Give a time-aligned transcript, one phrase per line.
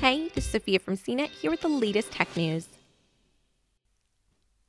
[0.00, 2.68] Hey, this is Sophia from CNET here with the latest tech news.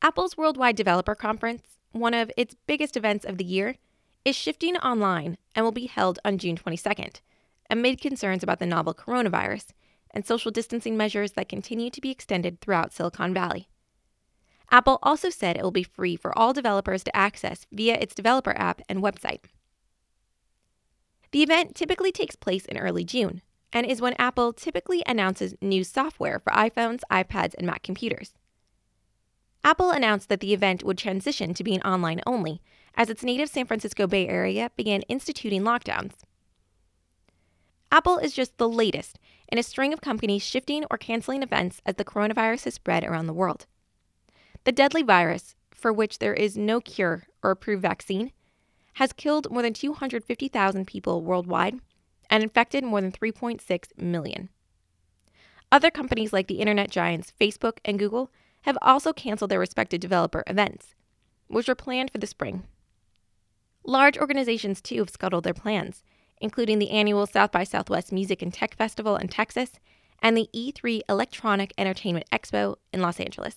[0.01, 3.75] Apple's Worldwide Developer Conference, one of its biggest events of the year,
[4.23, 7.19] is shifting online and will be held on June 22nd,
[7.69, 9.67] amid concerns about the novel coronavirus
[10.11, 13.67] and social distancing measures that continue to be extended throughout Silicon Valley.
[14.71, 18.57] Apple also said it will be free for all developers to access via its developer
[18.57, 19.41] app and website.
[21.31, 23.41] The event typically takes place in early June
[23.76, 28.34] and is when Apple typically announces new software for iPhones, iPads, and Mac computers.
[29.66, 32.62] Apple announced that the event would transition to being online only
[32.95, 36.14] as its native San Francisco Bay Area began instituting lockdowns.
[37.91, 39.20] Apple is just the latest
[39.50, 43.28] in a string of companies shifting or canceling events as the coronavirus has spread around
[43.28, 43.66] the world.
[44.64, 48.31] The deadly virus, for which there is no cure or approved vaccine,
[48.94, 51.81] has killed more than 250,000 people worldwide
[52.35, 54.49] and infected more than 3.6 million.
[55.71, 58.30] Other companies like the internet giants Facebook and Google
[58.64, 60.95] have also canceled their respective developer events,
[61.47, 62.64] which were planned for the spring.
[63.86, 66.03] Large organizations too have scuttled their plans,
[66.42, 69.80] including the annual South by Southwest Music and Tech Festival in Texas
[70.22, 73.55] and the E3 Electronic Entertainment Expo in Los Angeles.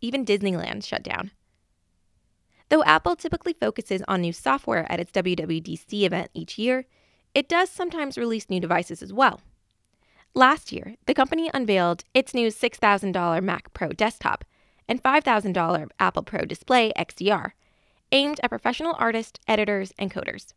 [0.00, 1.32] Even Disneyland shut down.
[2.68, 6.86] Though Apple typically focuses on new software at its WWDC event each year,
[7.34, 9.40] it does sometimes release new devices as well.
[10.34, 14.44] Last year, the company unveiled its new $6,000 Mac Pro desktop
[14.88, 17.52] and $5,000 Apple Pro Display XDR,
[18.12, 20.54] aimed at professional artists, editors, and coders.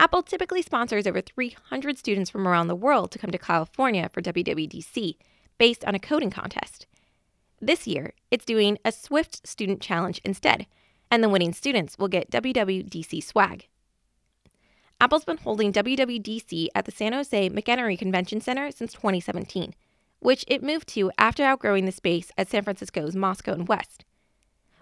[0.00, 4.22] Apple typically sponsors over 300 students from around the world to come to California for
[4.22, 5.16] WWDC,
[5.58, 6.86] based on a coding contest.
[7.60, 10.66] This year, it's doing a Swift Student Challenge instead,
[11.10, 13.66] and the winning students will get WWDC swag.
[15.00, 19.72] Apple's been holding WWDC at the San Jose McEnery Convention Center since 2017,
[20.18, 24.04] which it moved to after outgrowing the space at San Francisco's Moscone West.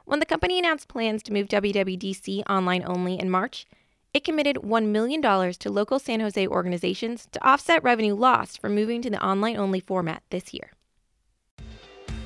[0.07, 3.67] When the company announced plans to move WWDC online only in March,
[4.15, 9.03] it committed $1 million to local San Jose organizations to offset revenue lost from moving
[9.03, 10.71] to the online only format this year.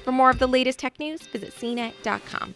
[0.05, 2.55] For more of the latest tech news, visit cnet.com.